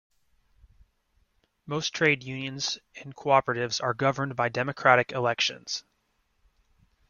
Most 1.67 1.93
trade 1.93 2.23
unions 2.23 2.79
and 2.95 3.15
cooperatives 3.15 3.79
are 3.83 3.93
governed 3.93 4.35
by 4.35 4.49
democratic 4.49 5.11
elections. 5.11 5.83